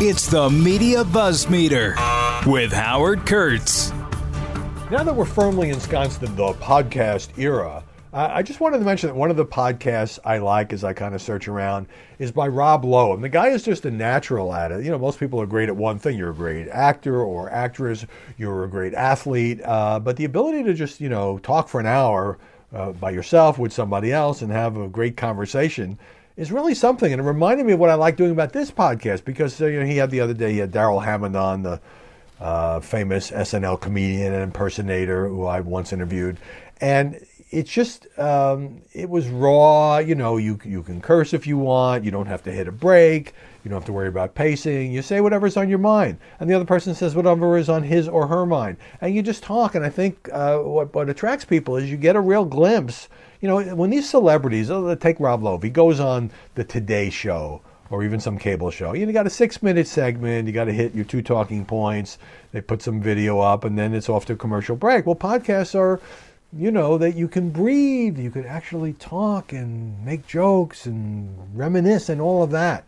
[0.00, 1.96] It's the Media Buzz Meter
[2.46, 3.90] with Howard Kurtz.
[4.92, 7.82] Now that we're firmly ensconced in the podcast era,
[8.12, 11.16] I just wanted to mention that one of the podcasts I like as I kind
[11.16, 11.88] of search around
[12.20, 13.12] is by Rob Lowe.
[13.12, 14.84] And the guy is just a natural at it.
[14.84, 16.16] You know, most people are great at one thing.
[16.16, 18.06] You're a great actor or actress,
[18.36, 19.60] you're a great athlete.
[19.64, 22.38] Uh, but the ability to just, you know, talk for an hour
[22.72, 25.98] uh, by yourself with somebody else and have a great conversation
[26.38, 27.12] is really something.
[27.12, 29.80] And it reminded me of what I like doing about this podcast because uh, you
[29.80, 31.80] know, he had the other day, he had Darrell Hammond on, the
[32.40, 36.38] uh, famous SNL comedian and impersonator who I once interviewed.
[36.80, 39.98] And it's just um, it was raw.
[39.98, 42.04] You know, you you can curse if you want.
[42.04, 43.34] You don't have to hit a break.
[43.64, 44.92] You don't have to worry about pacing.
[44.92, 48.06] You say whatever's on your mind, and the other person says whatever is on his
[48.06, 49.74] or her mind, and you just talk.
[49.74, 53.08] And I think uh, what what attracts people is you get a real glimpse.
[53.40, 57.62] You know, when these celebrities, oh, take Rob Lowe, he goes on the Today Show
[57.90, 58.92] or even some cable show.
[58.92, 62.18] You got a six minute segment, you got to hit your two talking points,
[62.52, 65.06] they put some video up, and then it's off to a commercial break.
[65.06, 66.00] Well, podcasts are
[66.52, 72.08] you know, that you can breathe, you can actually talk and make jokes and reminisce
[72.08, 72.84] and all of that.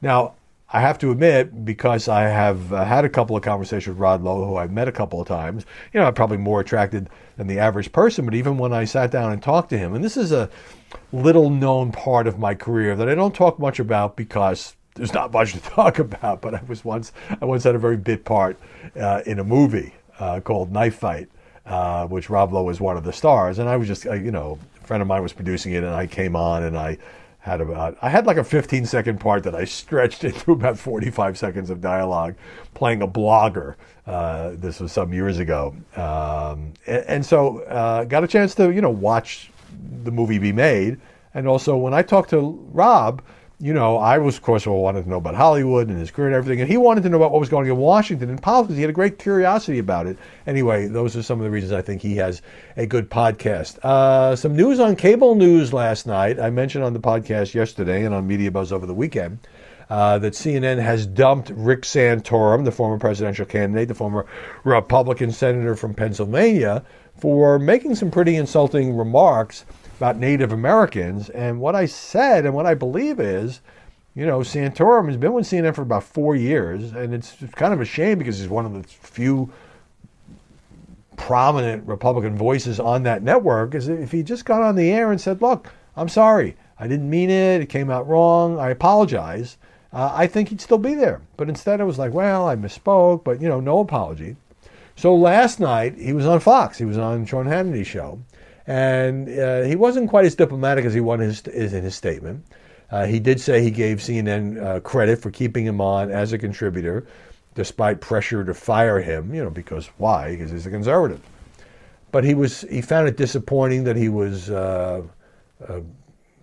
[0.00, 0.34] Now,
[0.72, 4.22] I have to admit, because I have uh, had a couple of conversations with Rob
[4.22, 7.48] Lowe, who I've met a couple of times, you know, I'm probably more attracted than
[7.48, 10.16] the average person, but even when I sat down and talked to him, and this
[10.16, 10.48] is a
[11.12, 15.32] little known part of my career that I don't talk much about because there's not
[15.32, 18.58] much to talk about, but I was once, I once had a very bit part
[18.94, 21.28] uh, in a movie uh, called Knife Fight
[21.70, 23.58] uh, which Rob Lowe was one of the stars.
[23.58, 25.94] And I was just, uh, you know, a friend of mine was producing it, and
[25.94, 26.98] I came on and I
[27.40, 31.38] had about, I had like a 15 second part that I stretched into about 45
[31.38, 32.34] seconds of dialogue
[32.74, 33.76] playing a blogger.
[34.06, 35.74] Uh, this was some years ago.
[35.96, 39.50] Um, and, and, so uh, got a chance to, you know, watch
[40.02, 41.00] the movie be made.
[41.32, 43.22] And also when I talked to Rob,
[43.60, 46.36] you know, I was, of course, wanted to know about Hollywood and his career and
[46.36, 48.76] everything, and he wanted to know about what was going on in Washington and politics.
[48.76, 50.16] He had a great curiosity about it.
[50.46, 52.40] Anyway, those are some of the reasons I think he has
[52.78, 53.78] a good podcast.
[53.80, 56.40] Uh, some news on cable news last night.
[56.40, 59.38] I mentioned on the podcast yesterday and on Media Buzz over the weekend.
[59.90, 64.24] Uh, that CNN has dumped Rick Santorum, the former presidential candidate, the former
[64.62, 66.84] Republican senator from Pennsylvania,
[67.18, 69.64] for making some pretty insulting remarks
[70.00, 71.28] about Native Americans.
[71.28, 73.60] And what I said and what I believe is,
[74.14, 77.82] you know, Santorum has been with CNN for about four years, and it's kind of
[77.82, 79.52] a shame because he's one of the few
[81.18, 83.74] prominent Republican voices on that network.
[83.74, 87.10] Is if he just got on the air and said, "Look, I'm sorry, I didn't
[87.10, 87.60] mean it.
[87.60, 88.58] It came out wrong.
[88.58, 89.58] I apologize."
[89.92, 91.20] Uh, I think he'd still be there.
[91.36, 94.36] But instead, it was like, "Well, I misspoke," but you know, no apology.
[94.96, 96.78] So last night he was on Fox.
[96.78, 98.18] He was on Sean Hannity's show,
[98.70, 102.46] and uh, he wasn't quite as diplomatic as he was in his statement.
[102.92, 106.38] Uh, he did say he gave CNN uh, credit for keeping him on as a
[106.38, 107.04] contributor,
[107.56, 109.34] despite pressure to fire him.
[109.34, 110.30] You know, because why?
[110.30, 111.20] Because he's a conservative.
[112.12, 115.02] But he was he found it disappointing that he was uh,
[115.66, 115.80] uh,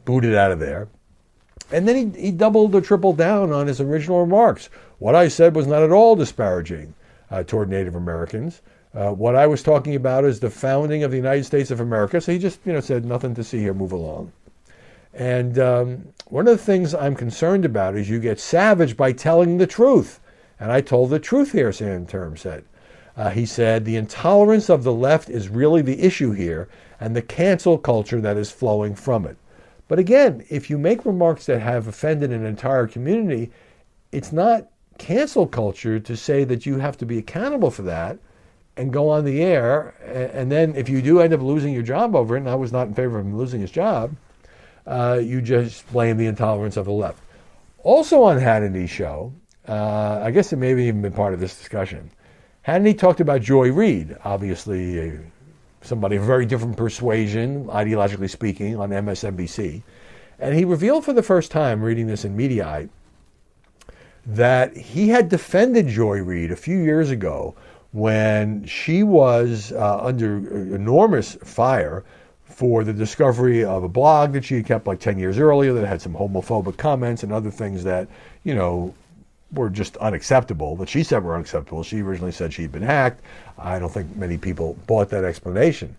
[0.04, 0.90] booted out of there.
[1.72, 4.70] And then he, he doubled or tripled down on his original remarks.
[5.00, 6.94] What I said was not at all disparaging
[7.32, 8.62] uh, toward Native Americans.
[8.98, 12.20] Uh, what I was talking about is the founding of the United States of America.
[12.20, 14.32] So he just, you know, said nothing to see here, move along.
[15.14, 19.60] And um, one of the things I'm concerned about is you get savage by telling
[19.60, 20.20] the truth.
[20.60, 22.66] And I told the truth here, Santorum said.
[23.16, 26.68] Uh, he said, the intolerance of the left is really the issue here
[27.00, 29.38] and the cancel culture that is flowing from it.
[29.88, 33.52] But again, if you make remarks that have offended an entire community,
[34.12, 38.18] it's not cancel culture to say that you have to be accountable for that
[38.78, 39.94] and go on the air.
[40.34, 42.72] And then if you do end up losing your job over it, and I was
[42.72, 44.16] not in favor of him losing his job,
[44.86, 47.20] uh, you just blame the intolerance of the left.
[47.84, 49.34] Also on Hannity's show,
[49.68, 52.10] uh, I guess it may have even been part of this discussion.
[52.66, 55.20] Hannity talked about Joy Reid, obviously a,
[55.82, 59.84] somebody of very different persuasion, ideologically speaking, on MSNBC.
[60.40, 62.90] And he revealed for the first time, reading this in Mediaite,
[64.26, 67.56] that he had defended Joy Reid a few years ago
[67.98, 70.38] when she was uh, under
[70.76, 72.06] enormous fire
[72.44, 75.88] for the discovery of a blog that she had kept like 10 years earlier that
[75.88, 78.08] had some homophobic comments and other things that,
[78.44, 78.94] you know,
[79.52, 81.82] were just unacceptable, that she said were unacceptable.
[81.82, 83.24] She originally said she'd been hacked.
[83.58, 85.98] I don't think many people bought that explanation.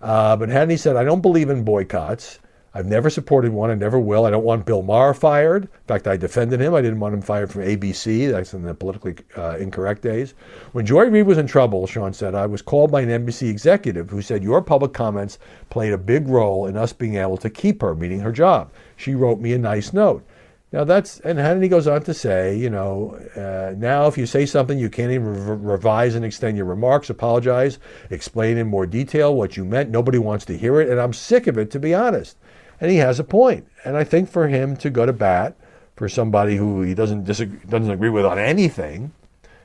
[0.00, 2.38] Uh, but Hannity said, I don't believe in boycotts.
[2.76, 3.70] I've never supported one.
[3.70, 4.26] I never will.
[4.26, 5.64] I don't want Bill Maher fired.
[5.64, 6.74] In fact, I defended him.
[6.74, 8.28] I didn't want him fired from ABC.
[8.32, 10.34] That's in the politically uh, incorrect days.
[10.72, 14.10] When Joy Reid was in trouble, Sean said, I was called by an NBC executive
[14.10, 15.38] who said your public comments
[15.70, 18.72] played a big role in us being able to keep her, meaning her job.
[18.96, 20.24] She wrote me a nice note.
[20.72, 24.44] Now that's and he goes on to say, you know, uh, now if you say
[24.44, 27.78] something, you can't even re- revise and extend your remarks, apologize,
[28.10, 29.90] explain in more detail what you meant.
[29.90, 32.36] Nobody wants to hear it, and I'm sick of it, to be honest.
[32.84, 33.66] And he has a point.
[33.86, 35.56] And I think for him to go to bat
[35.96, 39.10] for somebody who he doesn't disagree, doesn't agree with on anything,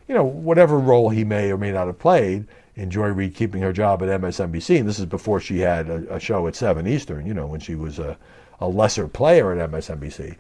[0.07, 3.62] you know, whatever role he may or may not have played in Joy Reid keeping
[3.62, 6.88] her job at MSNBC, and this is before she had a, a show at seven
[6.88, 8.18] Eastern, you know, when she was a,
[8.62, 10.38] a lesser player at MSNBC.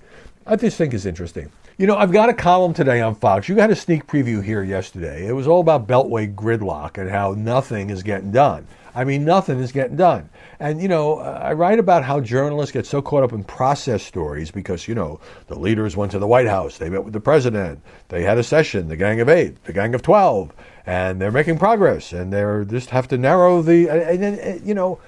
[0.47, 1.51] I just think is interesting.
[1.77, 3.49] You know, I've got a column today on Fox.
[3.49, 5.27] You got a sneak preview here yesterday.
[5.27, 8.65] It was all about Beltway gridlock and how nothing is getting done.
[8.99, 10.29] I mean, nothing is getting done.
[10.59, 14.51] And, you know, I write about how journalists get so caught up in process stories
[14.51, 17.81] because, you know, the leaders went to the White House, they met with the president,
[18.09, 20.51] they had a session, the Gang of Eight, the Gang of Twelve,
[20.85, 24.99] and they're making progress and they're just have to narrow the, and then, you know,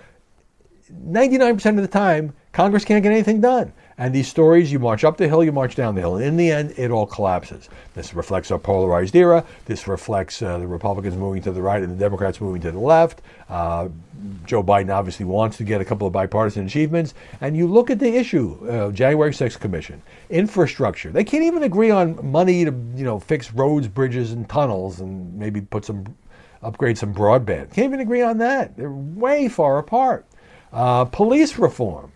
[0.89, 3.73] 99% of the time, Congress can't get anything done.
[4.01, 6.15] And these stories, you march up the hill, you march down the hill.
[6.15, 7.69] And in the end, it all collapses.
[7.93, 9.45] This reflects our polarized era.
[9.65, 12.79] This reflects uh, the Republicans moving to the right and the Democrats moving to the
[12.79, 13.21] left.
[13.47, 13.89] Uh,
[14.47, 17.13] Joe Biden obviously wants to get a couple of bipartisan achievements.
[17.41, 20.01] And you look at the issue, uh, January 6th Commission,
[20.31, 21.11] infrastructure.
[21.11, 25.31] They can't even agree on money to, you know, fix roads, bridges, and tunnels, and
[25.37, 26.05] maybe put some,
[26.63, 27.71] upgrade some broadband.
[27.75, 28.75] Can't even agree on that.
[28.75, 30.25] They're way far apart.
[30.73, 32.11] Uh, police reform.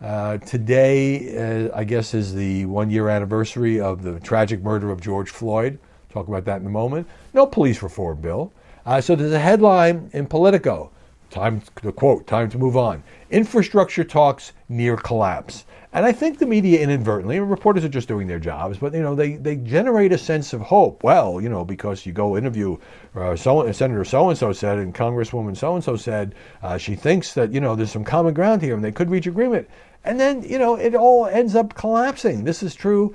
[0.00, 5.00] Uh, today, uh, I guess, is the one year anniversary of the tragic murder of
[5.00, 5.78] George Floyd.
[6.10, 7.08] Talk about that in a moment.
[7.34, 8.52] No police reform bill.
[8.86, 10.90] Uh, so there's a headline in Politico.
[11.30, 13.02] Time to quote, time to move on.
[13.30, 15.66] Infrastructure talks near collapse.
[15.92, 19.14] And I think the media inadvertently, reporters are just doing their jobs, but you know
[19.14, 21.02] they, they generate a sense of hope.
[21.02, 22.78] Well, you know because you go interview
[23.14, 26.94] uh, so Senator so and so said and Congresswoman so and so said uh, she
[26.94, 29.68] thinks that you know there's some common ground here and they could reach agreement.
[30.04, 32.44] And then, you know, it all ends up collapsing.
[32.44, 33.14] This is true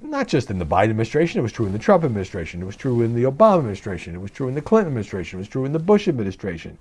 [0.00, 2.76] not just in the Biden administration, it was true in the Trump administration, it was
[2.76, 5.64] true in the Obama administration, it was true in the Clinton administration, it was true
[5.64, 6.78] in the Bush administration.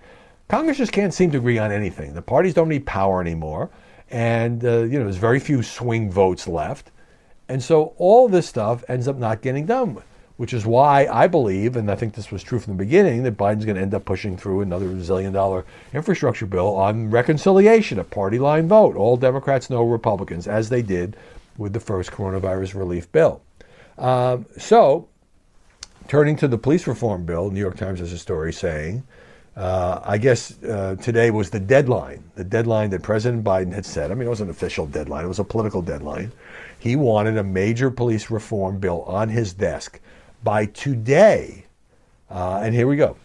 [0.47, 2.13] Congress just can't seem to agree on anything.
[2.13, 3.69] The parties don't need power anymore,
[4.11, 6.91] and uh, you know there's very few swing votes left,
[7.49, 10.01] and so all this stuff ends up not getting done
[10.37, 13.37] which is why I believe, and I think this was true from the beginning, that
[13.37, 18.03] Biden's going to end up pushing through another zillion dollar infrastructure bill on reconciliation, a
[18.03, 18.95] party line vote.
[18.95, 21.17] All Democrats, no Republicans, as they did
[21.57, 23.41] with the first coronavirus relief bill.
[23.97, 25.07] Um, so,
[26.07, 29.03] turning to the police reform bill, New York Times has a story saying,
[29.55, 34.11] uh, I guess uh, today was the deadline, the deadline that President Biden had set.
[34.11, 36.31] I mean, it was an official deadline, it was a political deadline.
[36.77, 39.99] He wanted a major police reform bill on his desk
[40.43, 41.65] by today.
[42.29, 43.15] Uh, and here we go.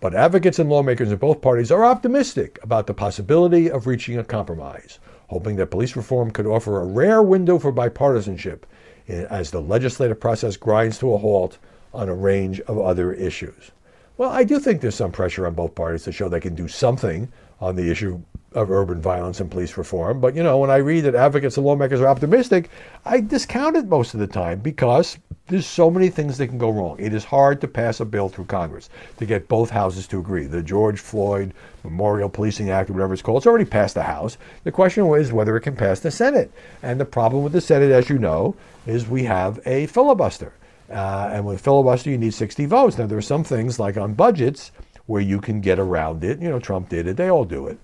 [0.00, 4.24] But advocates and lawmakers in both parties are optimistic about the possibility of reaching a
[4.24, 4.98] compromise,
[5.28, 8.62] hoping that police reform could offer a rare window for bipartisanship
[9.08, 11.58] as the legislative process grinds to a halt
[11.92, 13.72] on a range of other issues.
[14.16, 16.68] Well, I do think there's some pressure on both parties to show they can do
[16.68, 17.30] something
[17.60, 20.20] on the issue of urban violence and police reform.
[20.20, 22.70] But, you know, when I read that advocates and lawmakers are optimistic,
[23.04, 26.70] I discount it most of the time because there's so many things that can go
[26.70, 26.96] wrong.
[26.98, 28.88] It is hard to pass a bill through Congress
[29.18, 30.46] to get both houses to agree.
[30.46, 31.54] The George Floyd
[31.84, 34.36] Memorial Policing Act, or whatever it's called, it's already passed the House.
[34.64, 36.52] The question is whether it can pass the Senate.
[36.82, 38.56] And the problem with the Senate, as you know,
[38.86, 40.52] is we have a filibuster.
[40.90, 42.98] Uh, and with filibuster, you need 60 votes.
[42.98, 44.72] Now, there are some things like on budgets
[45.06, 46.40] where you can get around it.
[46.40, 47.78] You know, Trump did it, they all do it.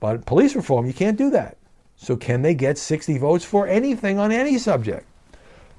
[0.00, 1.56] But police reform, you can't do that.
[1.96, 5.06] So can they get 60 votes for anything on any subject?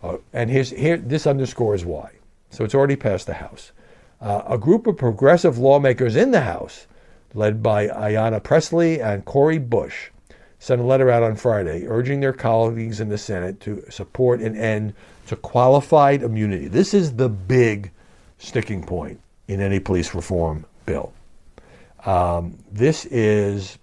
[0.03, 2.11] Uh, and here's, here, this underscores why.
[2.51, 3.71] So it's already passed the House.
[4.21, 6.85] Uh, a group of progressive lawmakers in the House,
[7.33, 10.09] led by Ayanna Pressley and Cori Bush,
[10.59, 14.55] sent a letter out on Friday urging their colleagues in the Senate to support an
[14.55, 14.93] end
[15.25, 16.67] to qualified immunity.
[16.67, 17.89] This is the big
[18.37, 21.13] sticking point in any police reform bill.
[22.05, 23.79] Um, this is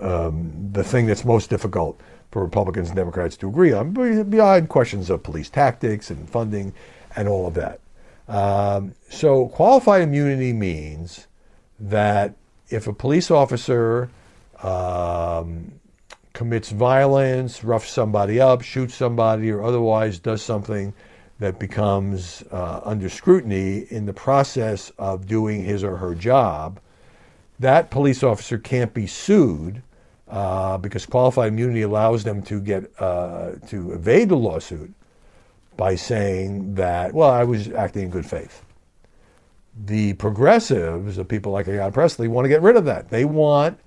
[0.00, 3.92] um, the thing that's most difficult for Republicans and Democrats to agree on,
[4.28, 6.72] beyond questions of police tactics and funding
[7.14, 7.80] and all of that.
[8.28, 11.26] Um, so, qualified immunity means
[11.78, 12.34] that
[12.68, 14.10] if a police officer
[14.62, 15.72] um,
[16.32, 20.92] commits violence, roughs somebody up, shoots somebody, or otherwise does something
[21.38, 26.80] that becomes uh, under scrutiny in the process of doing his or her job,
[27.58, 29.82] that police officer can't be sued
[30.28, 34.92] uh, because qualified immunity allows them to get uh, to evade the lawsuit
[35.76, 38.64] by saying that, well, I was acting in good faith.
[39.84, 43.10] The progressives, the people like Ayanna Pressley, want to get rid of that.
[43.10, 43.78] They want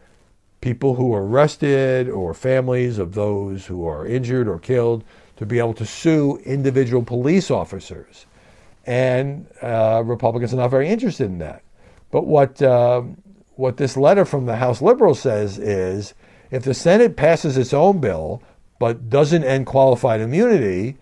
[0.61, 5.03] people who are arrested or families of those who are injured or killed
[5.37, 8.25] to be able to sue individual police officers.
[8.85, 11.63] And uh, Republicans are not very interested in that.
[12.11, 13.03] But what, uh,
[13.59, 16.13] what this letter from the House liberals says is
[16.49, 18.41] if the Senate passes its own bill
[18.79, 20.95] but doesn't end qualified immunity,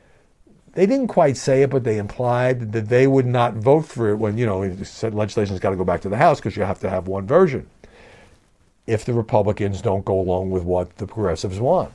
[0.74, 4.16] they didn't quite say it, but they implied that they would not vote for it
[4.16, 6.90] when, you know, legislation's got to go back to the House because you have to
[6.90, 7.70] have one version
[8.88, 11.92] if the Republicans don't go along with what the progressives want.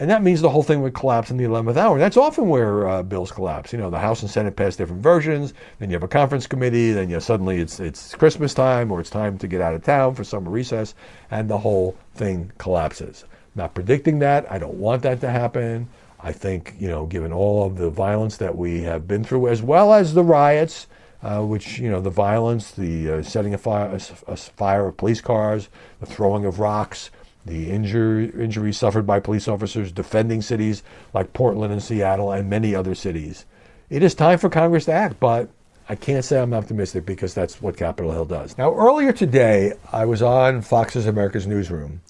[0.00, 1.98] And that means the whole thing would collapse in the 11th hour.
[1.98, 3.72] That's often where uh, bills collapse.
[3.72, 6.92] You know, the House and Senate pass different versions, then you have a conference committee,
[6.92, 9.82] then you know, suddenly it's it's Christmas time or it's time to get out of
[9.82, 10.94] town for summer recess,
[11.32, 13.24] and the whole thing collapses.
[13.56, 14.50] Not predicting that.
[14.50, 15.88] I don't want that to happen.
[16.20, 19.62] I think, you know, given all of the violence that we have been through, as
[19.62, 20.86] well as the riots,
[21.22, 24.96] uh, which, you know, the violence, the uh, setting a fire, a, a fire of
[24.96, 27.10] police cars, the throwing of rocks,
[27.44, 30.82] the injury, injuries suffered by police officers defending cities
[31.14, 33.46] like Portland and Seattle and many other cities.
[33.90, 35.48] It is time for Congress to act, but
[35.88, 38.58] I can't say I'm optimistic because that's what Capitol Hill does.
[38.58, 42.02] Now, earlier today, I was on Fox's America's Newsroom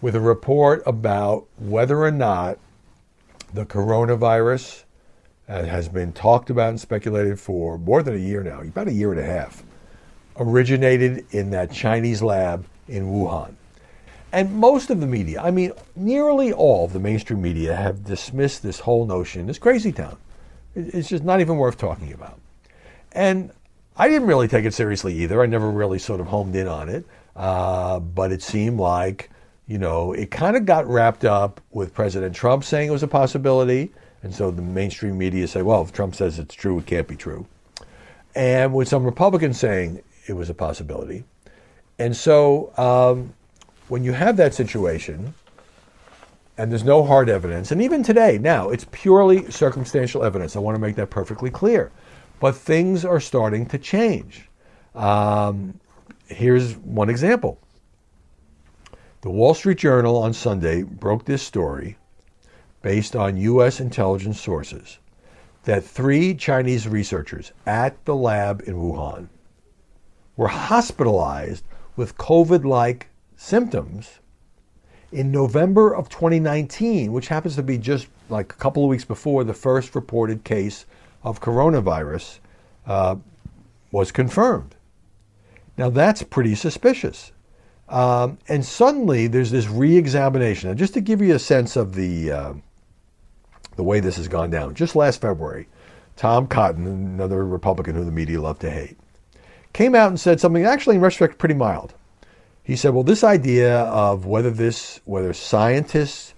[0.00, 2.58] with a report about whether or not
[3.54, 4.84] the coronavirus
[5.48, 8.92] uh, has been talked about and speculated for more than a year now, about a
[8.92, 9.62] year and a half,
[10.36, 13.54] originated in that Chinese lab in Wuhan.
[14.32, 18.62] And most of the media, I mean, nearly all of the mainstream media have dismissed
[18.62, 20.16] this whole notion, as crazy town.
[20.74, 22.38] It's just not even worth talking about.
[23.12, 23.50] And
[23.96, 25.42] I didn't really take it seriously either.
[25.42, 27.04] I never really sort of homed in on it.
[27.34, 29.30] Uh, but it seemed like,
[29.66, 33.08] you know, it kind of got wrapped up with President Trump saying it was a
[33.08, 33.90] possibility.
[34.22, 37.16] And so the mainstream media said, well, if Trump says it's true, it can't be
[37.16, 37.46] true.
[38.34, 41.24] And with some Republicans saying it was a possibility.
[41.98, 43.34] And so um,
[43.90, 45.34] when you have that situation
[46.56, 50.54] and there's no hard evidence, and even today, now, it's purely circumstantial evidence.
[50.54, 51.90] I want to make that perfectly clear.
[52.38, 54.48] But things are starting to change.
[54.94, 55.80] Um,
[56.26, 57.58] here's one example.
[59.22, 61.96] The Wall Street Journal on Sunday broke this story
[62.82, 63.80] based on U.S.
[63.80, 64.98] intelligence sources
[65.64, 69.28] that three Chinese researchers at the lab in Wuhan
[70.36, 71.64] were hospitalized
[71.96, 73.09] with COVID like
[73.40, 74.18] symptoms
[75.12, 79.44] in November of 2019, which happens to be just like a couple of weeks before
[79.44, 80.84] the first reported case
[81.24, 82.38] of coronavirus
[82.86, 83.16] uh,
[83.90, 84.76] was confirmed.
[85.78, 87.32] Now that's pretty suspicious.
[87.88, 90.68] Um, and suddenly there's this re-examination.
[90.68, 92.52] Now, just to give you a sense of the uh,
[93.76, 95.66] the way this has gone down, just last February,
[96.14, 98.98] Tom Cotton, another Republican who the media love to hate,
[99.72, 101.94] came out and said something actually, in retrospect, pretty mild.
[102.62, 106.34] He said, well, this idea of whether this, whether scientists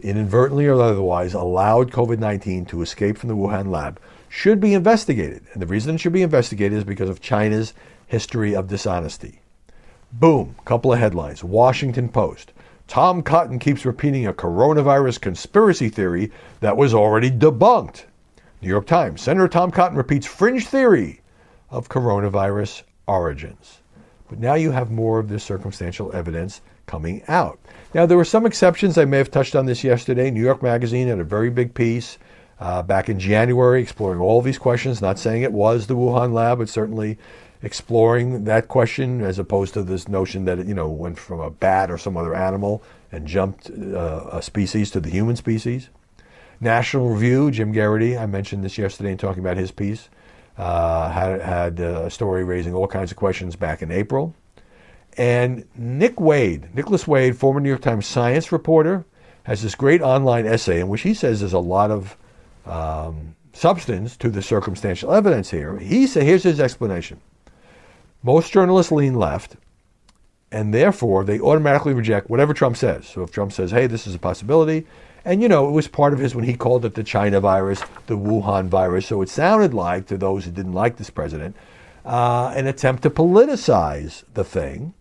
[0.00, 5.44] inadvertently or otherwise allowed COVID 19 to escape from the Wuhan lab should be investigated.
[5.52, 7.74] And the reason it should be investigated is because of China's
[8.06, 9.40] history of dishonesty.
[10.12, 11.44] Boom, couple of headlines.
[11.44, 12.52] Washington Post.
[12.88, 18.04] Tom Cotton keeps repeating a coronavirus conspiracy theory that was already debunked.
[18.60, 19.22] New York Times.
[19.22, 21.20] Senator Tom Cotton repeats fringe theory
[21.70, 23.81] of coronavirus origins.
[24.32, 27.60] But now you have more of this circumstantial evidence coming out.
[27.92, 28.96] Now, there were some exceptions.
[28.96, 30.30] I may have touched on this yesterday.
[30.30, 32.16] New York Magazine had a very big piece
[32.58, 36.60] uh, back in January exploring all these questions, not saying it was the Wuhan lab,
[36.60, 37.18] but certainly
[37.62, 41.50] exploring that question as opposed to this notion that it, you know, went from a
[41.50, 45.90] bat or some other animal and jumped uh, a species to the human species.
[46.58, 50.08] National Review, Jim Geraghty, I mentioned this yesterday in talking about his piece
[50.62, 54.32] uh, had, had a story raising all kinds of questions back in April.
[55.16, 59.04] And Nick Wade, Nicholas Wade, former New York Times science reporter,
[59.42, 62.16] has this great online essay in which he says there's a lot of
[62.64, 65.78] um, substance to the circumstantial evidence here.
[65.78, 67.20] He said, here's his explanation.
[68.22, 69.56] Most journalists lean left,
[70.52, 73.08] and therefore they automatically reject whatever Trump says.
[73.08, 74.86] So if Trump says, hey, this is a possibility,
[75.24, 77.80] and you know, it was part of his when he called it the China virus,
[78.06, 79.06] the Wuhan virus.
[79.06, 81.56] So it sounded like, to those who didn't like this president,
[82.04, 84.94] uh, an attempt to politicize the thing.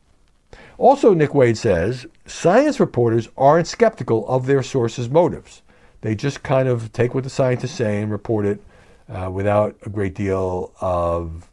[0.78, 5.62] Also, Nick Wade says science reporters aren't skeptical of their sources' motives.
[6.02, 8.64] They just kind of take what the scientists say and report it
[9.08, 11.51] uh, without a great deal of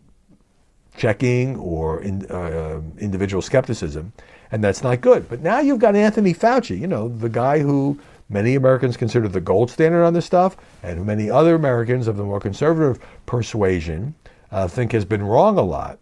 [0.99, 4.13] checking or in, uh, individual skepticism,
[4.53, 5.29] and that's not good.
[5.29, 9.41] But now you've got Anthony Fauci, you know, the guy who many Americans consider the
[9.41, 14.15] gold standard on this stuff, and many other Americans of the more conservative persuasion
[14.51, 15.99] uh, think has been wrong a lot.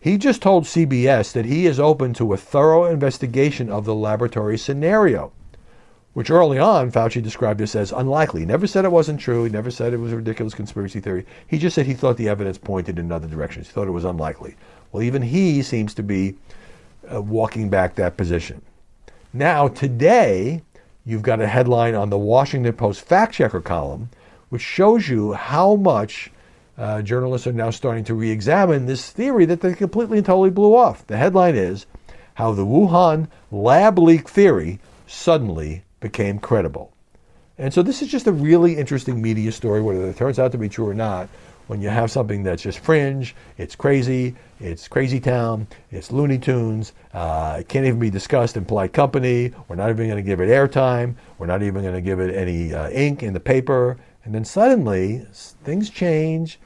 [0.00, 4.56] He just told CBS that he is open to a thorough investigation of the laboratory
[4.56, 5.32] scenario,
[6.12, 8.40] which early on Fauci described this as unlikely.
[8.40, 9.44] He never said it wasn't true.
[9.44, 11.24] He never said it was a ridiculous conspiracy theory.
[11.46, 13.68] He just said he thought the evidence pointed in other directions.
[13.68, 14.56] He thought it was unlikely.
[14.90, 16.34] Well, even he seems to be
[17.12, 18.62] uh, walking back that position.
[19.32, 20.62] Now, today,
[21.06, 24.10] you've got a headline on the Washington Post fact checker column,
[24.48, 26.32] which shows you how much
[26.76, 30.50] uh, journalists are now starting to re examine this theory that they completely and totally
[30.50, 31.06] blew off.
[31.06, 31.86] The headline is
[32.34, 36.92] How the Wuhan lab leak theory suddenly became credible.
[37.58, 40.58] And so this is just a really interesting media story, whether it turns out to
[40.58, 41.28] be true or not.
[41.66, 46.94] When you have something that's just fringe, it's crazy, it's crazy town, it's Looney Tunes,
[47.14, 49.52] uh, it can't even be discussed in polite company.
[49.68, 51.14] We're not even going to give it airtime.
[51.38, 53.98] We're not even going to give it any uh, ink in the paper.
[54.24, 55.26] And then suddenly
[55.64, 56.58] things change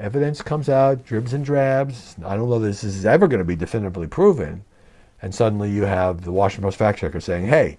[0.00, 2.16] evidence comes out, dribs and drabs.
[2.24, 4.64] I don't know this is ever going to be definitively proven.
[5.22, 7.78] And suddenly you have the Washington Post fact checker saying, hey,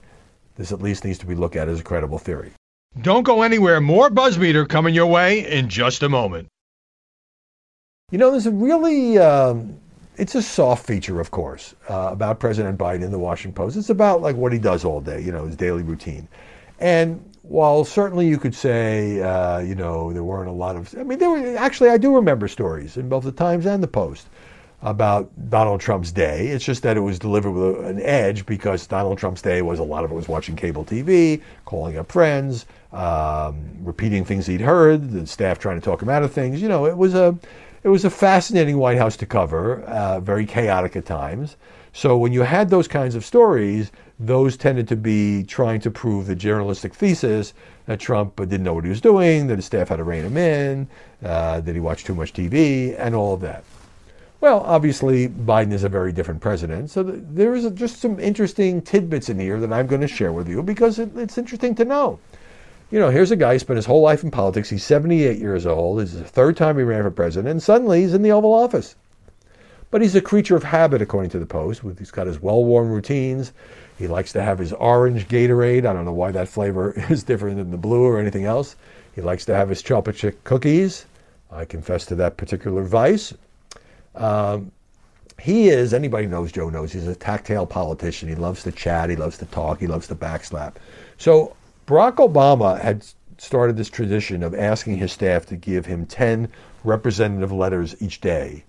[0.61, 2.51] this at least needs to be looked at as a credible theory.
[3.01, 3.81] Don't go anywhere.
[3.81, 6.47] More Buzzmeter coming your way in just a moment.
[8.11, 9.79] You know, there's a really, um,
[10.17, 13.77] it's a soft feature, of course, uh, about President Biden in the Washington Post.
[13.77, 16.27] It's about like what he does all day, you know, his daily routine.
[16.79, 21.03] And while certainly you could say, uh, you know, there weren't a lot of, I
[21.03, 24.27] mean, there were actually, I do remember stories in both the Times and the Post
[24.81, 26.47] about Donald Trump's day.
[26.47, 29.83] It's just that it was delivered with an edge because Donald Trump's day was a
[29.83, 35.11] lot of it was watching cable TV, calling up friends, um, repeating things he'd heard,
[35.11, 36.61] the staff trying to talk him out of things.
[36.61, 37.37] You know, it was a,
[37.83, 41.57] it was a fascinating White House to cover, uh, very chaotic at times.
[41.93, 46.27] So when you had those kinds of stories, those tended to be trying to prove
[46.27, 47.53] the journalistic thesis
[47.85, 50.37] that Trump didn't know what he was doing, that his staff had to rein him
[50.37, 50.87] in,
[51.23, 53.63] uh, that he watched too much TV, and all of that.
[54.41, 56.89] Well, obviously, Biden is a very different president.
[56.89, 60.33] So th- there is just some interesting tidbits in here that I'm going to share
[60.33, 62.19] with you because it, it's interesting to know.
[62.89, 64.67] You know, here's a guy who spent his whole life in politics.
[64.67, 65.99] He's 78 years old.
[65.99, 68.51] This is the third time he ran for president, and suddenly he's in the Oval
[68.51, 68.95] Office.
[69.91, 71.83] But he's a creature of habit, according to the Post.
[71.99, 73.53] He's got his well worn routines.
[73.99, 75.85] He likes to have his orange Gatorade.
[75.85, 78.75] I don't know why that flavor is different than the blue or anything else.
[79.13, 81.05] He likes to have his chocolate chip cookies.
[81.51, 83.35] I confess to that particular vice.
[84.15, 84.71] Um,
[85.39, 88.29] he is, anybody knows Joe knows, he's a tactile politician.
[88.29, 90.75] He loves to chat, he loves to talk, he loves to backslap.
[91.17, 91.55] So
[91.87, 93.05] Barack Obama had
[93.37, 96.47] started this tradition of asking his staff to give him 10
[96.83, 98.63] representative letters each day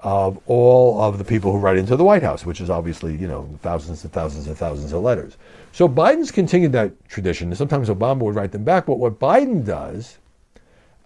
[0.00, 3.26] of all of the people who write into the White House, which is obviously, you
[3.26, 5.36] know, thousands and thousands and thousands of letters.
[5.72, 7.54] So Biden's continued that tradition.
[7.54, 10.18] Sometimes Obama would write them back, but what Biden does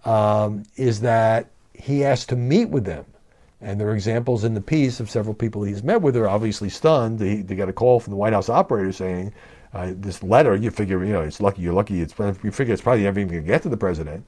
[0.03, 3.05] um, is that he has to meet with them.
[3.61, 6.29] And there are examples in the piece of several people he's met with who are
[6.29, 7.19] obviously stunned.
[7.19, 9.33] They, they got a call from the White House operator saying,
[9.73, 12.81] uh, this letter, you figure, you know, it's lucky, you're lucky, it's, you figure it's
[12.81, 14.25] probably never even going to get to the president,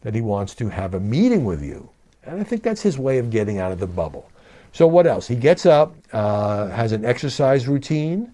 [0.00, 1.88] that he wants to have a meeting with you.
[2.24, 4.30] And I think that's his way of getting out of the bubble.
[4.72, 5.26] So, what else?
[5.26, 8.32] He gets up, uh, has an exercise routine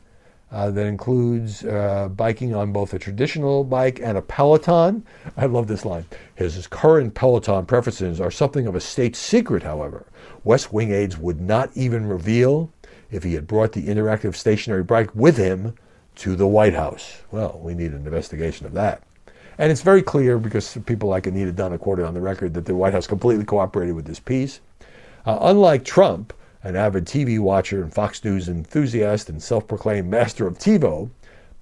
[0.57, 5.05] uh, that includes uh, biking on both a traditional bike and a Peloton.
[5.37, 6.07] I love this line.
[6.35, 10.07] His current Peloton preferences are something of a state secret, however.
[10.45, 12.71] West Wing aides would not even reveal
[13.11, 15.75] if he had brought the interactive stationary bike with him
[16.15, 17.21] to the White House.
[17.31, 19.03] Well, we need an investigation of that.
[19.59, 22.75] And it's very clear because people like Anita Dunn quoted on the record that the
[22.75, 24.61] White House completely cooperated with this piece.
[25.27, 26.33] Uh, unlike Trump,
[26.67, 31.09] an avid TV watcher and Fox News enthusiast and self proclaimed master of TiVo,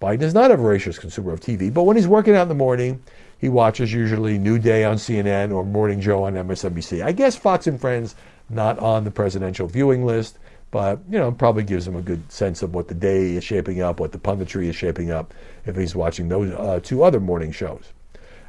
[0.01, 2.55] Biden is not a voracious consumer of TV, but when he's working out in the
[2.55, 3.03] morning,
[3.39, 7.05] he watches usually New Day on CNN or Morning Joe on MSNBC.
[7.05, 8.15] I guess Fox and Friends
[8.49, 10.39] not on the presidential viewing list,
[10.71, 13.83] but you know probably gives him a good sense of what the day is shaping
[13.83, 15.35] up, what the punditry is shaping up
[15.67, 17.93] if he's watching those uh, two other morning shows.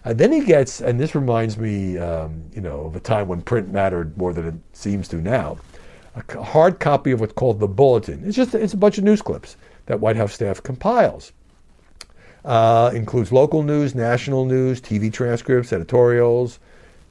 [0.05, 3.41] Uh, then he gets, and this reminds me, um, you know, of a time when
[3.41, 5.57] print mattered more than it seems to now.
[6.15, 8.23] A hard copy of what's called the Bulletin.
[8.25, 11.33] It's just it's a bunch of news clips that White House staff compiles.
[12.45, 16.59] Uh, includes local news, national news, TV transcripts, editorials,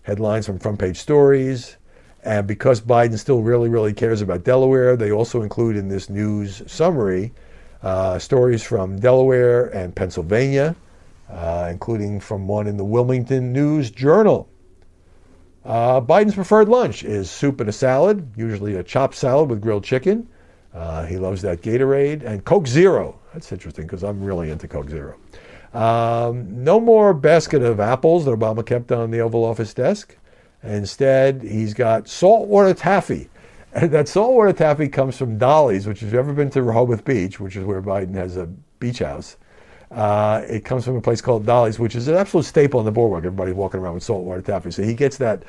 [0.02, 1.76] headlines from front page stories,
[2.22, 6.62] and because Biden still really, really cares about Delaware, they also include in this news
[6.66, 7.32] summary
[7.82, 10.74] uh, stories from Delaware and Pennsylvania,
[11.28, 14.48] uh, including from one in the Wilmington News Journal.
[15.64, 19.84] Uh, Biden's preferred lunch is soup and a salad, usually a chopped salad with grilled
[19.84, 20.28] chicken.
[20.74, 23.18] Uh, he loves that Gatorade and Coke Zero.
[23.32, 25.16] That's interesting because I'm really into Coke Zero.
[25.72, 30.16] Um, no more basket of apples that Obama kept on the Oval Office desk.
[30.62, 33.28] Instead, he's got saltwater taffy.
[33.76, 37.40] And that saltwater taffy comes from Dolle's, which if you've ever been to Rehoboth Beach,
[37.40, 38.46] which is where Biden has a
[38.78, 39.36] beach house,
[39.90, 42.92] uh, it comes from a place called Dolle's, which is an absolute staple on the
[42.92, 43.24] boardwalk.
[43.24, 44.70] Everybody's walking around with saltwater taffy.
[44.70, 45.42] So he gets that,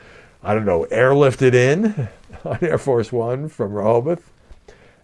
[0.43, 2.07] I don't know, airlifted in
[2.45, 4.31] on Air Force One from Rehoboth.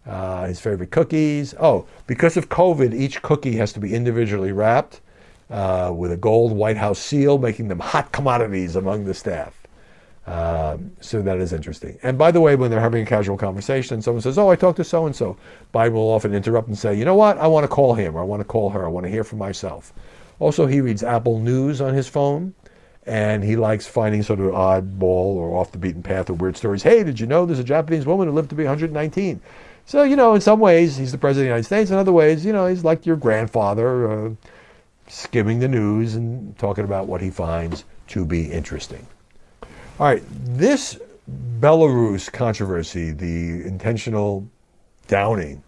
[0.06, 1.54] Uh, his favorite cookies.
[1.60, 5.00] Oh, because of COVID, each cookie has to be individually wrapped
[5.52, 9.61] uh, with a gold White House seal, making them hot commodities among the staff.
[10.28, 11.98] Um, so that is interesting.
[12.04, 14.78] And by the way, when they're having a casual conversation, someone says, "Oh, I talked
[14.78, 15.36] to so and so,"
[15.74, 17.40] Biden will often interrupt and say, "You know what?
[17.40, 18.86] I want to call him, or I want to call her.
[18.86, 19.94] I want to hear from myself."
[20.40, 22.54] Also, he reads Apple News on his phone,
[23.06, 26.84] and he likes finding sort of oddball or off the beaten path or weird stories.
[26.84, 29.42] Hey, did you know there's a Japanese woman who lived to be 119?
[29.86, 31.90] So you know, in some ways, he's the president of the United States.
[31.90, 34.30] In other ways, you know, he's like your grandfather, uh,
[35.08, 39.08] skimming the news and talking about what he finds to be interesting.
[40.02, 40.98] All right, this
[41.60, 44.48] Belarus controversy, the intentional
[45.08, 45.62] downing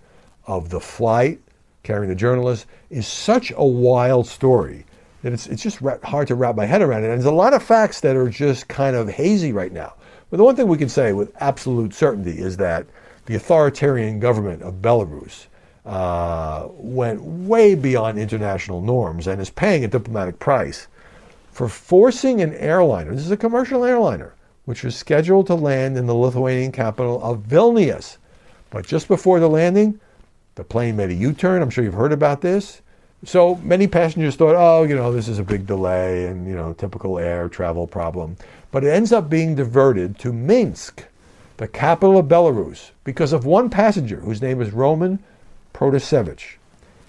[0.47, 1.39] of the flight
[1.83, 4.87] carrying the journalist, is such a wild story
[5.21, 7.11] that it's, it's just hard to wrap my head around it.
[7.11, 9.93] And there's a lot of facts that are just kind of hazy right now.
[10.31, 12.87] But the one thing we can say with absolute certainty is that
[13.27, 15.45] the authoritarian government of Belarus
[15.85, 20.87] uh, went way beyond international norms and is paying a diplomatic price
[21.53, 24.33] for forcing an airliner, this is a commercial airliner,
[24.65, 28.17] which was scheduled to land in the Lithuanian capital of Vilnius.
[28.71, 29.99] But just before the landing,
[30.55, 31.61] the plane made a U turn.
[31.61, 32.81] I'm sure you've heard about this.
[33.23, 36.73] So many passengers thought, oh, you know, this is a big delay and, you know,
[36.73, 38.35] typical air travel problem.
[38.71, 41.05] But it ends up being diverted to Minsk,
[41.57, 45.19] the capital of Belarus, because of one passenger whose name is Roman
[45.71, 46.55] Protasevich.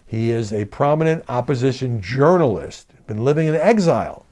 [0.07, 4.25] He is a prominent opposition journalist, been living in exile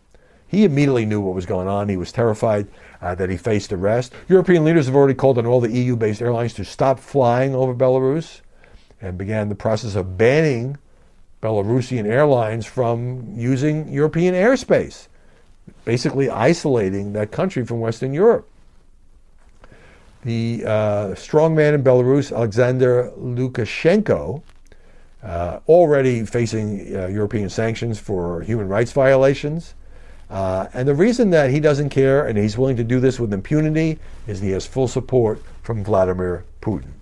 [0.53, 1.89] he immediately knew what was going on.
[1.89, 2.69] He was terrified
[3.01, 4.13] uh, that he faced arrest.
[4.29, 7.75] European leaders have already called on all the EU based airlines to stop flying over
[7.75, 8.43] Belarus
[9.01, 10.77] and began the process of banning
[11.43, 15.09] Belarusian airlines from using European airspace,
[15.87, 18.47] basically isolating that country from Western Europe.
[20.25, 20.69] The uh,
[21.15, 24.43] strongman in Belarus, Alexander Lukashenko,
[25.25, 29.75] uh, already facing uh, European sanctions for human rights violations.
[30.33, 33.35] Uh, and the reason that he doesn't care and he's willing to do this with
[33.35, 36.93] impunity is he has full support from Vladimir Putin.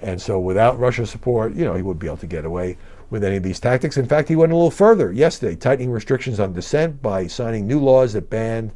[0.00, 2.78] And so without Russia's support, you know, he would be able to get away
[3.10, 3.98] with any of these tactics.
[3.98, 7.78] In fact, he went a little further yesterday, tightening restrictions on dissent by signing new
[7.78, 8.70] laws that banned,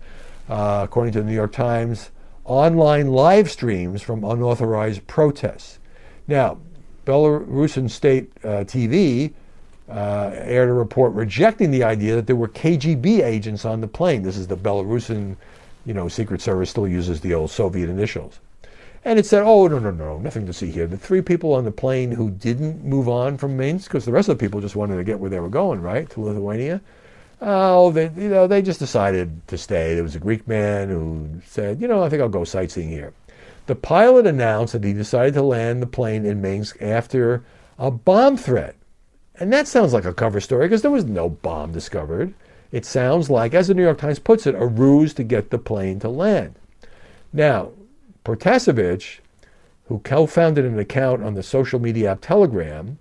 [0.51, 2.11] uh, according to the New York Times,
[2.45, 5.79] online live streams from unauthorized protests.
[6.29, 6.59] Now,
[7.07, 9.33] Belarusian state uh, TV
[9.89, 14.23] uh, aired a report rejecting the idea that there were KGB agents on the plane.
[14.23, 15.37] This is the Belarusian,
[15.85, 18.41] you know, Secret Service still uses the old Soviet initials.
[19.05, 20.89] And it said, oh, no, no, no, nothing to see here.
[20.89, 24.29] The three people on the plane who didn't move on from Minsk, because the rest
[24.29, 26.81] of the people just wanted to get where they were going, right, to Lithuania.
[27.41, 29.95] Oh, they, you know, they just decided to stay.
[29.95, 33.13] There was a Greek man who said, you know, I think I'll go sightseeing here.
[33.67, 37.45] The pilot announced that he decided to land the plane in Minsk after
[37.79, 38.75] a bomb threat
[39.39, 42.35] and that sounds like a cover story because there was no bomb discovered.
[42.73, 45.59] It sounds like, as the New York Times puts it, a ruse to get the
[45.59, 46.57] plane to land.
[47.33, 47.71] Now,
[48.25, 49.19] Protasevich,
[49.87, 52.99] who co-founded an account on the social media app Telegram,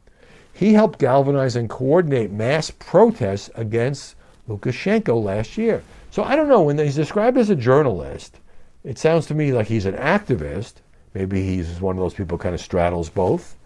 [0.54, 4.16] he helped galvanize and coordinate mass protests against
[4.48, 5.84] Lukashenko last year.
[6.12, 8.40] So I don't know, when he's described as a journalist,
[8.84, 10.76] it sounds to me like he's an activist.
[11.14, 13.58] Maybe he's one of those people who kind of straddles both.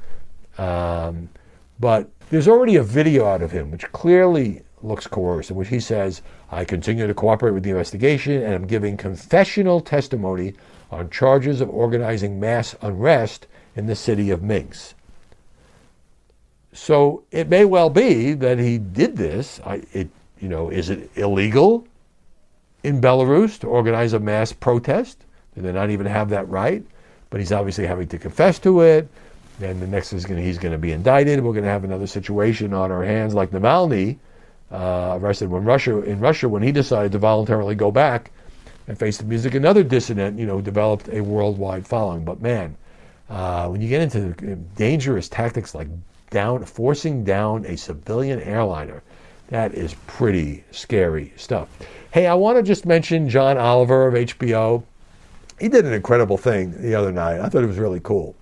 [0.58, 1.29] Um,
[1.79, 5.79] but there's already a video out of him which clearly looks coerced, in which he
[5.79, 10.53] says, I continue to cooperate with the investigation and I'm giving confessional testimony
[10.91, 14.95] on charges of organizing mass unrest in the city of Minsk.
[16.71, 19.59] So it may well be that he did this.
[19.65, 21.87] I, it, you know, is it illegal
[22.83, 25.25] in Belarus to organize a mass protest?
[25.55, 26.83] Do they not even have that right?
[27.29, 29.09] But he's obviously having to confess to it.
[29.62, 31.43] And the next is going he's going to be indicted.
[31.43, 34.17] We're going to have another situation on our hands like Navalny,
[34.72, 38.32] uh, arrested when Russia in Russia when he decided to voluntarily go back
[38.88, 39.54] and face the music.
[39.54, 42.24] Another dissident, you know, developed a worldwide following.
[42.24, 42.76] But man,
[43.30, 45.88] uh, when you get into dangerous tactics like
[46.30, 49.04] down forcing down a civilian airliner,
[49.50, 51.67] that is pretty scary stuff.
[52.12, 54.84] Hey, I want to just mention John Oliver of HBO.
[55.60, 57.41] He did an incredible thing the other night.
[57.41, 58.36] I thought it was really cool.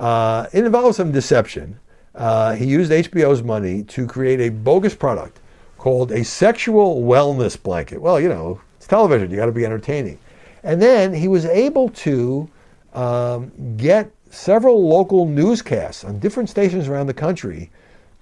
[0.00, 1.78] Uh, it involves some deception.
[2.14, 5.40] Uh, he used HBO's money to create a bogus product
[5.76, 8.00] called a sexual wellness blanket.
[8.00, 10.18] Well, you know, it's television, you got to be entertaining.
[10.62, 12.48] And then he was able to
[12.94, 17.70] um, get several local newscasts on different stations around the country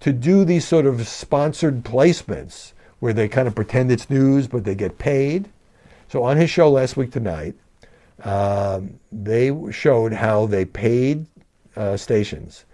[0.00, 4.64] to do these sort of sponsored placements where they kind of pretend it's news, but
[4.64, 5.48] they get paid.
[6.08, 7.54] So on his show last week tonight,
[8.24, 11.26] um, they showed how they paid
[11.78, 12.64] uh, stations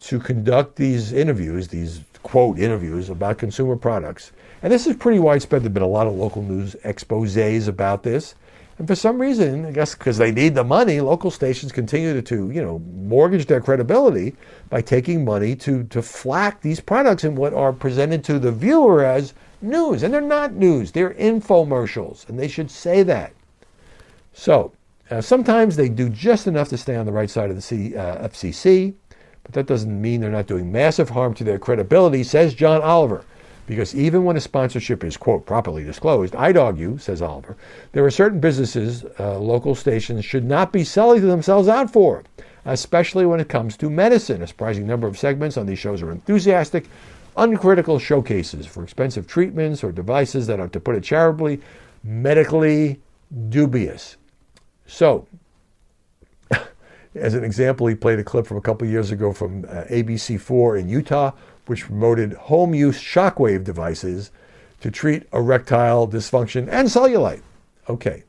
[0.00, 4.32] to conduct these interviews, these quote interviews about consumer products.
[4.62, 5.62] And this is pretty widespread.
[5.62, 8.34] There have been a lot of local news exposes about this.
[8.78, 12.22] And for some reason, I guess because they need the money, local stations continue to,
[12.22, 14.34] to, you know, mortgage their credibility
[14.70, 19.04] by taking money to, to flack these products and what are presented to the viewer
[19.04, 20.02] as news.
[20.02, 22.28] And they're not news, they're infomercials.
[22.28, 23.32] And they should say that.
[24.32, 24.72] So
[25.12, 27.94] uh, sometimes they do just enough to stay on the right side of the C,
[27.94, 28.94] uh, FCC,
[29.42, 33.22] but that doesn't mean they're not doing massive harm to their credibility, says John Oliver.
[33.66, 37.56] Because even when a sponsorship is, quote, properly disclosed, I'd argue, says Oliver,
[37.92, 42.24] there are certain businesses uh, local stations should not be selling themselves out for,
[42.64, 44.40] especially when it comes to medicine.
[44.40, 46.86] A surprising number of segments on these shows are enthusiastic,
[47.36, 51.60] uncritical showcases for expensive treatments or devices that are, to put it charitably,
[52.02, 52.98] medically
[53.50, 54.16] dubious.
[54.92, 55.26] So,
[57.14, 60.80] as an example, he played a clip from a couple years ago from uh, ABC4
[60.80, 61.32] in Utah
[61.66, 64.30] which promoted home use shockwave devices
[64.80, 67.42] to treat erectile dysfunction and cellulite.
[67.88, 68.24] Okay,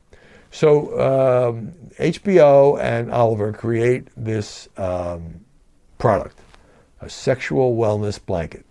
[0.50, 5.40] so um, HBO and Oliver create this um,
[5.98, 6.38] product,
[7.00, 8.64] a sexual wellness blanket.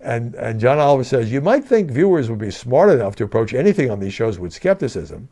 [0.00, 3.52] And, and John Oliver says, You might think viewers would be smart enough to approach
[3.52, 5.28] anything on these shows with skepticism,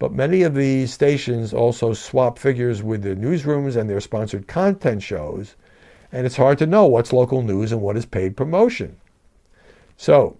[0.00, 5.00] but many of these stations also swap figures with the newsrooms and their sponsored content
[5.00, 5.54] shows
[6.12, 8.96] and it's hard to know what's local news and what is paid promotion.
[9.96, 10.36] So,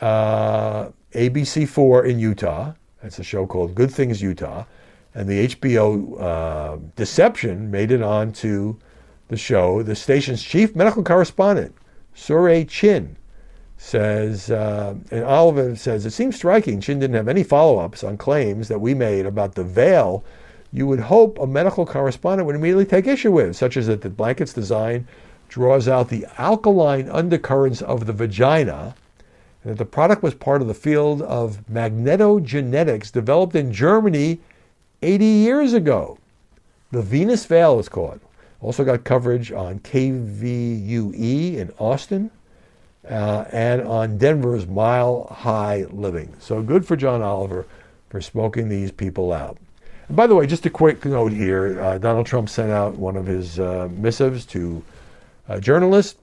[0.00, 2.72] uh, ABC4 in Utah,
[3.02, 4.64] that's a show called Good Things Utah,
[5.14, 8.76] and the HBO uh, Deception made it onto
[9.28, 9.82] the show.
[9.82, 11.74] The station's chief medical correspondent,
[12.16, 13.16] Surae Chin,
[13.82, 18.16] says, uh, and Oliver says, it seems striking Chin didn't have any follow ups on
[18.16, 20.22] claims that we made about the veil
[20.72, 24.08] you would hope a medical correspondent would immediately take issue with, such as that the
[24.08, 25.06] blanket's design
[25.48, 28.94] draws out the alkaline undercurrents of the vagina,
[29.64, 34.40] and that the product was part of the field of magnetogenetics developed in Germany
[35.02, 36.18] 80 years ago.
[36.92, 38.20] The Venus Veil is called.
[38.60, 42.30] Also got coverage on KVUE in Austin
[43.08, 46.34] uh, and on Denver's Mile High Living.
[46.38, 47.66] So good for John Oliver
[48.10, 49.58] for smoking these people out.
[50.08, 53.16] And by the way, just a quick note here uh, Donald Trump sent out one
[53.16, 54.82] of his uh, missives to
[55.48, 56.20] uh, journalists.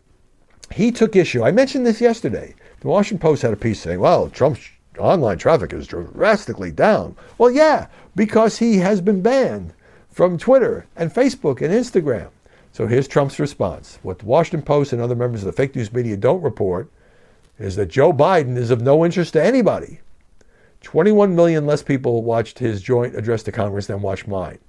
[0.71, 1.43] He took issue.
[1.43, 2.53] I mentioned this yesterday.
[2.81, 7.15] The Washington Post had a piece saying, well, Trump's online traffic is drastically down.
[7.37, 9.73] Well, yeah, because he has been banned
[10.11, 12.29] from Twitter and Facebook and Instagram.
[12.71, 13.99] So here's Trump's response.
[14.03, 16.89] What the Washington Post and other members of the fake news media don't report
[17.57, 19.99] is that Joe Biden is of no interest to anybody.
[20.81, 24.59] 21 million less people watched his joint address to Congress than watched mine.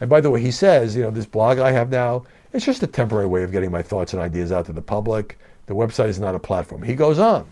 [0.00, 2.82] And by the way, he says, you know, this blog I have now, it's just
[2.82, 5.38] a temporary way of getting my thoughts and ideas out to the public.
[5.66, 6.82] The website is not a platform.
[6.82, 7.46] He goes on.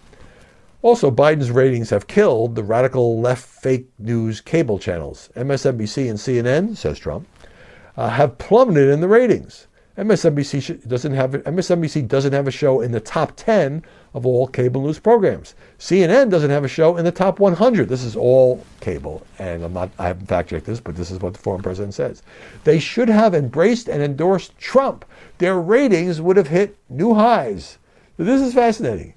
[0.82, 5.28] Also, Biden's ratings have killed the radical left fake news cable channels.
[5.36, 7.28] MSNBC and CNN, says Trump,
[7.96, 9.66] uh, have plummeted in the ratings.
[9.98, 13.82] MSNBC doesn't have MSNBC doesn't have a show in the top 10
[14.14, 15.56] of all cable news programs.
[15.80, 17.88] CNN doesn't have a show in the top 100.
[17.88, 21.18] This is all cable, and I'm not I haven't fact checked this, but this is
[21.18, 22.22] what the former president says.
[22.62, 25.04] They should have embraced and endorsed Trump.
[25.38, 27.78] Their ratings would have hit new highs.
[28.18, 29.14] This is fascinating.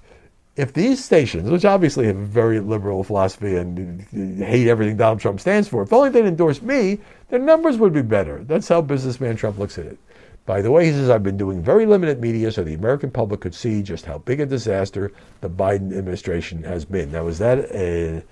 [0.56, 5.20] If these stations, which obviously have a very liberal philosophy and uh, hate everything Donald
[5.20, 8.42] Trump stands for, if only they'd endorsed me, their numbers would be better.
[8.42, 9.98] That's how businessman Trump looks at it.
[10.44, 13.40] By the way, he says, I've been doing very limited media so the American public
[13.40, 17.12] could see just how big a disaster the Biden administration has been.
[17.12, 18.22] Now, is that a,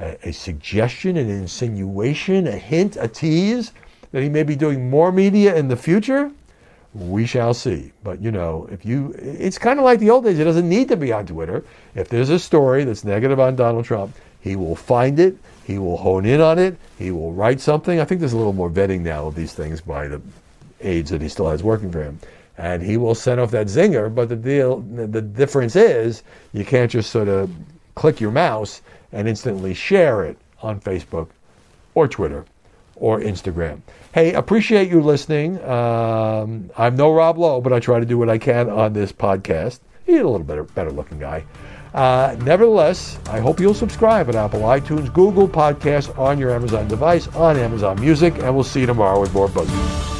[0.00, 3.72] a, a suggestion, an insinuation, a hint, a tease
[4.10, 6.32] that he may be doing more media in the future?
[6.92, 7.92] We shall see.
[8.02, 10.40] But you know, if you, it's kind of like the old days.
[10.40, 11.64] It doesn't need to be on Twitter.
[11.94, 15.36] If there's a story that's negative on Donald Trump, he will find it.
[15.64, 16.76] He will hone in on it.
[16.98, 18.00] He will write something.
[18.00, 20.20] I think there's a little more vetting now of these things by the
[20.80, 22.18] aides that he still has working for him.
[22.58, 26.90] And he will send off that zinger, but the deal, the difference is you can't
[26.90, 27.50] just sort of
[27.94, 31.28] click your mouse and instantly share it on Facebook
[31.94, 32.44] or Twitter
[32.96, 33.80] or Instagram.
[34.12, 35.62] Hey, appreciate you listening.
[35.64, 39.12] Um, I'm no Rob Lowe, but I try to do what I can on this
[39.12, 39.80] podcast.
[40.04, 41.44] He's a little better, better looking guy.
[41.94, 47.26] Uh, nevertheless, I hope you'll subscribe at Apple iTunes, Google Podcasts, on your Amazon device,
[47.28, 50.19] on Amazon Music, and we'll see you tomorrow with more BuzzFeed.